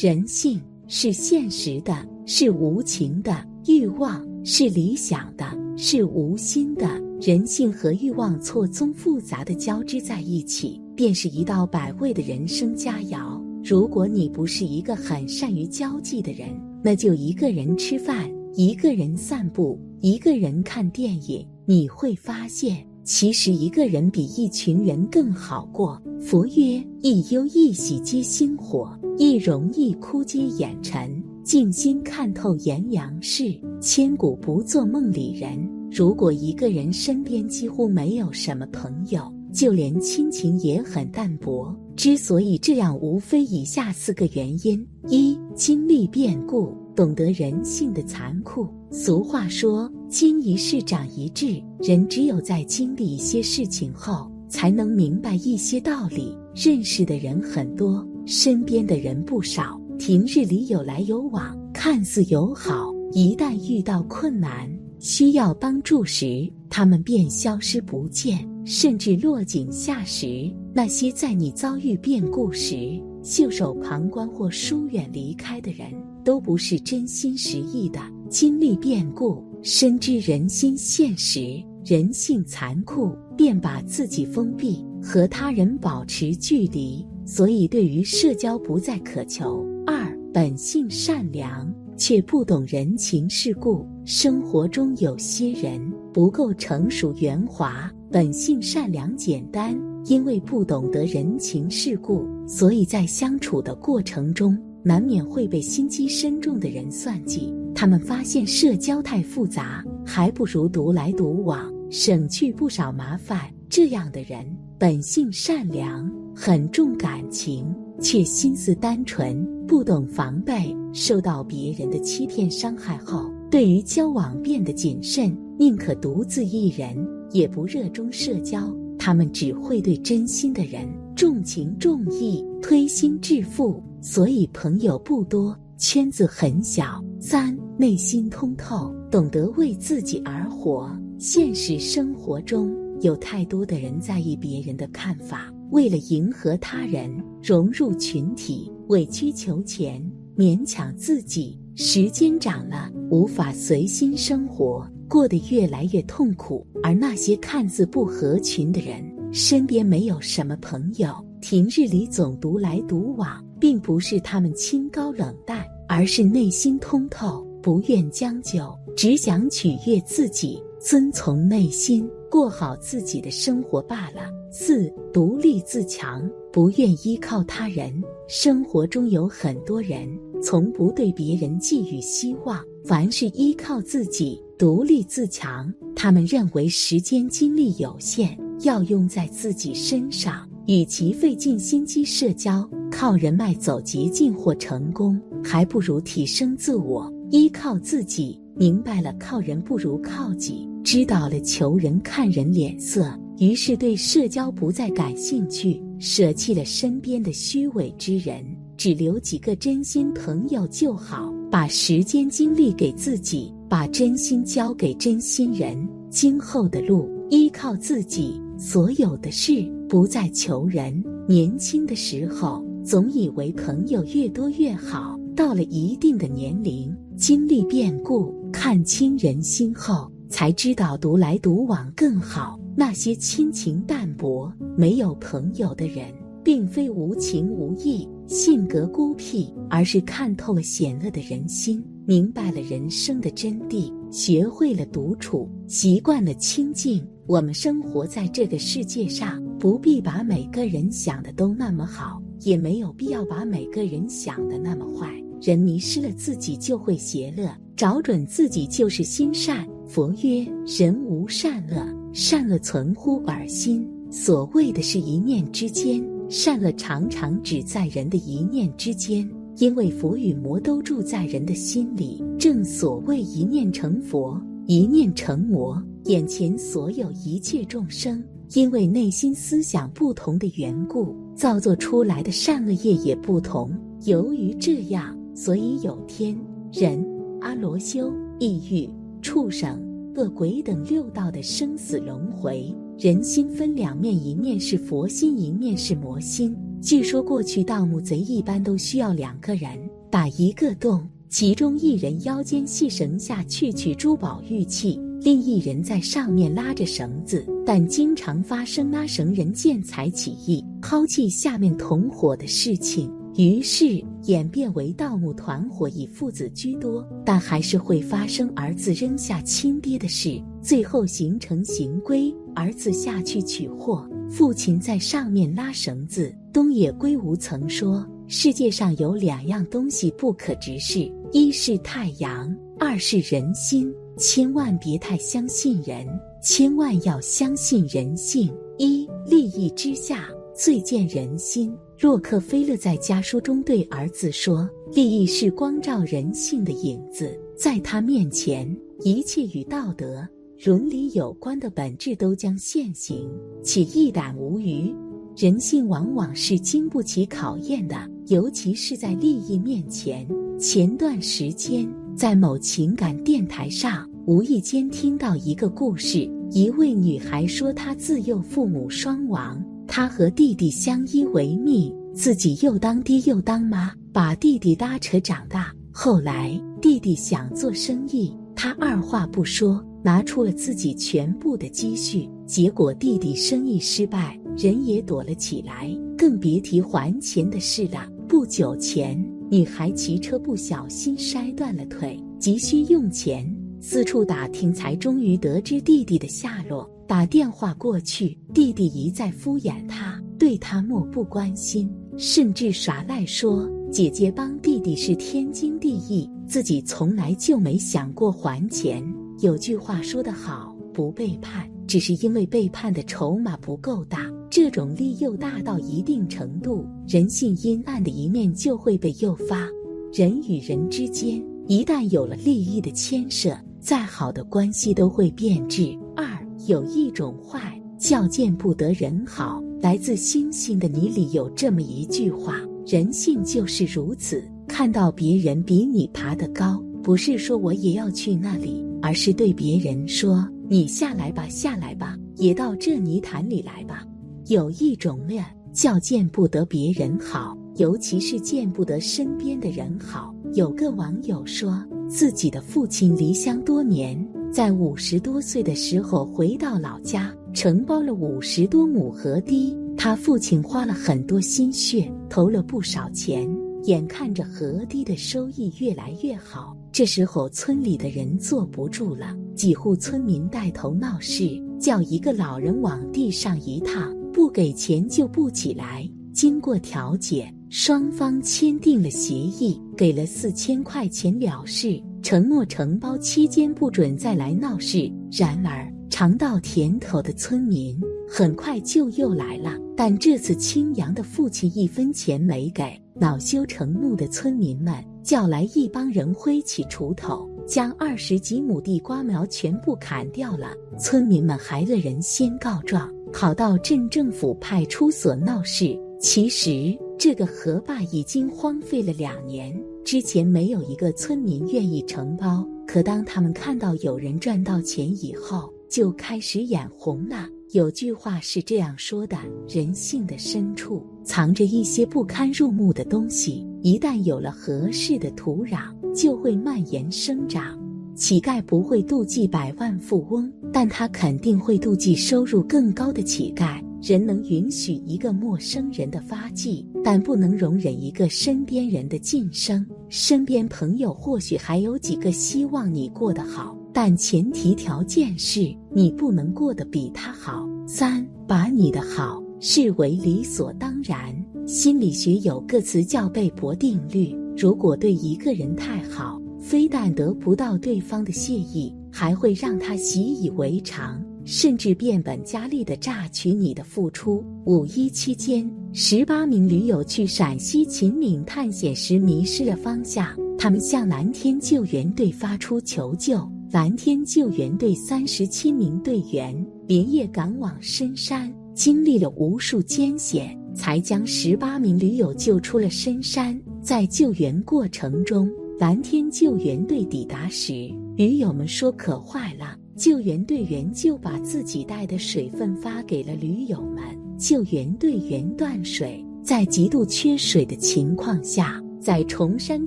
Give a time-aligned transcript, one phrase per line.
[0.00, 3.32] 人性是现实的，是无情的；
[3.66, 5.44] 欲望是理想的，
[5.76, 6.86] 是无心的。
[7.20, 13.42] 人性和欲望错综复杂的交织在一起，便是一道百味的人生佳肴。
[13.64, 16.48] 如果你不是一个很善于交际的人，
[16.80, 21.44] 那就一个人吃饭，一个人散步，一个人看电影。
[21.66, 25.98] 你会发现，其实一个人比一群人更好过。
[26.20, 31.10] 佛曰：一忧一喜皆心火，一荣一枯皆眼尘。
[31.42, 35.58] 静心看透炎阳事，千古不做梦里人。
[35.90, 41.74] 如果一个人身边几乎没有什么朋友，就连亲情也很淡薄。
[41.96, 48.68] 之所以这样，无非以下四个原因：一、经历变故，懂得人性的残酷。
[48.90, 56.36] 俗话说“经一事长一智”，人只有在经历一些事情后，才能明白一些道理。
[56.54, 64.70] 认识的人很多，身边的人不少，平日里有来有往，看似友好，一旦遇到困难。
[65.00, 70.52] 需要帮助时，他们便消失不见，甚至落井下石。
[70.74, 75.90] 那些在你遭遇变故时袖手旁观或疏远离开的人，
[76.22, 77.98] 都不是真心实意的。
[78.28, 87.04] 经历变故，深知人心现实、人性残酷，便把自己封闭，和他人保持距离。
[87.24, 89.64] 所以，对于社交不再渴求。
[89.86, 91.74] 二，本性善良。
[92.00, 95.82] 却不懂人情世故，生活中有些人
[96.14, 107.52] 不够成熟圆滑，本性善良简单，因为不懂得人情世故，所以在相处的过程中难免会被心机深重的人算计。
[107.74, 113.40] 他们发现社交太复杂，还不如独来独往，省去不少麻烦。
[113.68, 114.44] 这样的人
[114.78, 117.66] 本性善良，很重感情。
[118.00, 126.96] 却心思单纯，不懂防备，受到别人的欺骗伤害后，对于交往变得谨慎，宁可独自一人，
[127.32, 128.70] 也不热衷社交。
[128.98, 130.86] 他们只会对真心的人
[131.16, 137.02] 重情重义，推心置腹，所以朋友不多，圈子很小。
[137.20, 140.90] 三内心通透，懂得为自己而活。
[141.18, 145.50] 现实生活中有太多的人在意别人的看法。
[145.70, 147.10] 为了迎合他人、
[147.42, 150.02] 融入群体，委曲求全、
[150.36, 156.66] 勉强自己，时间长了，无法随心生活，过得越来越痛苦。
[156.82, 159.00] 而那些看似不合群的人，
[159.32, 172.10] 身边没有什么朋友，平日里总独来独往，并不是他们清高冷淡，而是内心通透，不愿将就，只想取悦自己，遵从内心。
[172.28, 174.28] 过好自己的生活罢了。
[174.50, 178.02] 四，独立自强，不愿依靠他人。
[178.26, 180.08] 生活中有很多人
[180.42, 185.72] 从不对别人寄予希望，凡是依靠自己，独立自强。
[185.94, 190.50] 他们认为时间精力有限，要用在自己身上。
[190.66, 198.36] 与其费尽心机社交，靠人脉走捷径或成功，还不如提升自我，依靠自己。
[198.56, 200.68] 明白了，靠人不如靠己。
[200.82, 208.44] 知道了求人看人脸色，于是对社交不再感兴趣，舍弃了身边的虚伪之人，
[208.76, 211.32] 只留几个真心朋友就好。
[211.50, 215.88] 把时间精力给自己，把真心交给真心人。
[216.10, 221.02] 今后的路依靠自己，所有的事不再求人。
[221.28, 230.10] 年轻的时候总以为朋友越多越好，到了一定的年龄，经历变故，看清人心后。
[230.30, 232.60] 才知道独来独往更好。
[232.78, 247.04] 那些亲情淡薄、没有朋友的人，并非无情无义、性格孤僻，而是看透了险恶的人心，明白了人生的真谛，学会了独处，习惯了清静。
[247.26, 255.12] 我们生活在这个世界上，不必把每个人想的都那么好，也没有必要把每个人想的那么坏。
[255.42, 259.66] 人迷失了自己，就会邪恶；找准自己，就是心善。
[259.84, 263.88] 佛曰：人无善恶，善恶存乎耳心。
[264.10, 269.28] 所谓的是一念之间，善恶常常只在人的一念之间，
[269.58, 272.24] 因为佛与魔都住在人的心里。
[272.38, 275.82] 正所谓一念成佛，一念成魔。
[276.04, 283.70] 眼前所有一切众生，因为内心思想不同的缘故，造作出来的善恶业也不同。
[284.04, 286.34] 由于这样，所以有天
[286.72, 287.04] 人、
[287.40, 288.88] 阿罗修、地狱。
[289.20, 289.82] 畜生、
[290.16, 296.56] 恶鬼等六道的生死轮回，人心分两面，一面是佛心，一面是魔心。
[296.80, 299.70] 据说过去盗墓贼一般都需要两个人
[300.10, 307.44] 打一个洞，其中一人腰间系绳下去取珠宝玉器，另一人在上面拉着绳子。
[307.66, 313.12] 但经常发生拉绳人见财起意，抛弃下面同伙的事情。
[313.38, 326.34] 于是演变为盗墓团伙以父子居多，但还是会发生儿子扔下亲爹的事，最后形成行规：儿子下去取货，父亲在上面拉绳子。
[326.52, 333.94] 东野圭吾曾说：“世界上有两样东西不可直视，一是太阳，二是人心。
[334.16, 336.04] 千万别太相信人，
[336.42, 338.52] 千万要相信人性。
[338.78, 350.26] 一利益之下，最见人心。”洛克菲勒在家书中对儿子说：“利益是光照人性的影子，在他面前，一切与道德、
[350.64, 353.28] 伦理有关的本质都将现形，
[353.62, 354.94] 且一览无余。
[355.36, 357.96] 人性往往是经不起考验的，
[358.26, 360.26] 尤其是在利益面前。”
[360.58, 369.60] 前段时间，在某情感电台上，无意间听到一个故事：一位女孩说，她自幼父母双亡。
[369.88, 375.72] 他和弟弟相依为命，自己又当爹又当妈，把弟弟拉扯长大。
[375.90, 382.28] 后来弟弟想做生意，他二话不说，拿出了自己全部的积蓄。
[382.46, 388.06] 结果弟弟生意失败，人也躲了起来，更别提还钱的事了。
[388.28, 389.18] 不久前，
[389.50, 393.44] 女孩骑车不小心摔断了腿，急需用钱，
[393.80, 396.88] 四处打听，才终于得知弟弟的下落。
[397.08, 409.02] 打电话过去，弟弟一再敷衍他，对他漠不关心，甚至耍赖说姐姐帮弟弟是天经地义，自己从来就没想过还钱。
[409.40, 414.30] 有句话说得好，不背叛只是因为背叛的筹码不够大。
[414.50, 419.66] 这种利诱大到一定程度，人性阴暗的一面就会被诱发。
[420.12, 425.98] 人与人之间一旦有了利益的牵涉，再好的关系都会变质。
[426.14, 426.46] 二。
[426.66, 429.62] 有一种坏叫见不得人好。
[429.80, 434.42] 来自星星的你里有这么一句话：人性就是如此。
[434.66, 444.04] 看到别人比你爬得高，不是说我也要去那里，而是对别人说：“你下来吧，下来吧，也到这泥潭里来吧。”
[444.46, 450.34] 有一种恋叫见不得别人好，尤其是见不得身边的人好。
[450.54, 454.18] 有个网友说自己的父亲离乡多年。
[454.50, 459.76] 在五十多岁的时候回到老家，承包了五十多亩河堤。
[459.96, 463.48] 他父亲花了很多心血，投了不少钱，
[463.84, 466.74] 眼看着河堤的收益越来越好。
[466.90, 476.08] 这时候村里的人坐不住了，几户村民带头闹事，叫一个老人往地上一躺，不给钱就不起来。
[476.32, 482.00] 经过调解，双方签订了协议，给了四千块钱了事。
[482.22, 485.10] 承诺承包期间不准再来闹事。
[485.30, 487.98] 然而尝到甜头的村民
[488.28, 492.84] 很快就又来了，但这次青阳的父亲一分钱没给。
[493.14, 494.94] 恼羞成怒的村民们
[495.24, 500.72] 叫来一帮人，挥起锄头，将二十几亩地瓜苗全部砍掉了。
[500.98, 505.98] 村民们还了人先告状，跑到镇政府派出所闹事。
[506.20, 509.76] 其实这个河坝已经荒废了两年。
[510.08, 517.46] 之前没有一个村民愿意承包，可当他们看到有人赚到钱以后，就开始眼红了。
[517.72, 519.36] 有句话是这样说的：
[519.68, 527.78] 人性的深处藏着一些不堪入目的东西，一旦有了合适的土壤，就会蔓延生长。
[528.14, 533.78] 乞丐不会妒忌百万富翁，但他肯定会妒忌收入更高的乞丐。
[534.00, 539.84] 人能允许一个陌生人的发迹，但不能容忍一个身边人的晋升。
[540.08, 547.68] 身边朋友或许还有几个希望你过得好，但前提条件是你不能过得比他好。
[547.86, 551.34] 三，把你的好视为理所当然。
[551.66, 561.22] 心理学有个词叫贝博定律：如果对一个人太好，非但得不到对方的谢意，还会让他习以为常。
[561.44, 564.44] 甚至变本加厉地榨取你的付出。
[564.66, 573.40] 五一期间，十八名驴友去陕西秦岭探险时迷失了方向，他们向蓝天救援队发出求救。
[573.70, 576.54] 蓝天救援队三十七名队员
[576.86, 583.58] 连夜赶往深山，经历了无数艰险，才将十八名驴友救出了深山。
[583.80, 589.78] 在救援过程中，蓝天救援队抵达时，驴友们说渴坏了。
[589.94, 594.02] 救援队员就把自己带的水分发给了驴友们。
[594.36, 599.86] 救援队员断水，在极度缺水的情况下，在崇山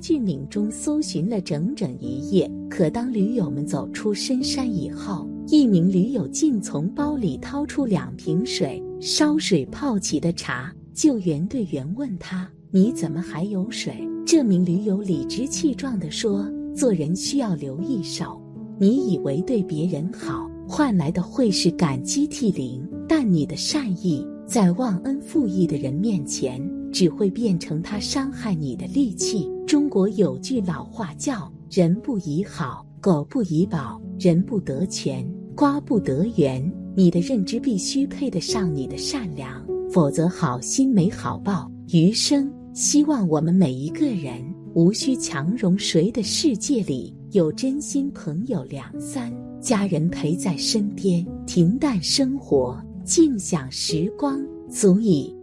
[0.00, 2.50] 峻岭中搜寻了整整一夜。
[2.70, 10.74] 可当驴友们走出深山以后，一名驴友竟从包里掏出两瓶水、烧水泡起的茶。
[10.94, 18.40] 救援队员问他：“你怎么还有水？”这名驴友理直气壮地说：“做人需要留一手。
[18.78, 26.60] 你以为对别人好，换来的会是感激涕零，但你的善意在忘恩负义的人面前，
[26.90, 35.24] 只会变成他伤害你的利器。”中国有句老话叫：“人不以好，狗不以宝，人不得全，
[35.54, 36.62] 瓜不得圆。”
[36.94, 39.64] 你的认知必须配得上你的善良。
[39.90, 41.70] 否则，好心没好报。
[41.92, 44.42] 余生，希望我们每一个人
[44.74, 55.41] 无需强融谁的世界里有真心朋友两三，家人陪在身边，平淡生活，静享时光，足以。